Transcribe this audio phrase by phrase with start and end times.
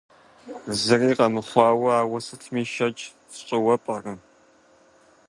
[0.81, 2.97] Зыри къэмыхъуауэ ауэ сытми шэч
[3.33, 4.13] сщӏыуэ пӏэрэ?